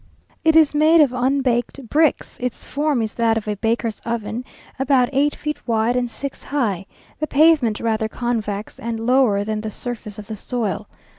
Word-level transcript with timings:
It 0.43 0.55
is 0.55 0.73
made 0.73 0.99
of 0.99 1.13
unbaked 1.13 1.87
bricks; 1.87 2.39
its 2.41 2.63
form 2.63 3.03
is 3.03 3.13
that 3.13 3.37
of 3.37 3.47
a 3.47 3.55
baker's 3.55 3.99
oven, 4.03 4.43
about 4.79 5.09
eight 5.13 5.35
feet 5.35 5.67
wide 5.67 5.95
and 5.95 6.09
six 6.09 6.45
high; 6.45 6.87
the 7.19 7.27
pavement 7.27 7.79
rather 7.79 8.07
convex, 8.07 8.79
and 8.79 8.99
lower 8.99 9.43
than 9.43 9.61
the 9.61 9.69
surface 9.69 10.17
of 10.17 10.25
the 10.25 10.35
soil. 10.35 10.87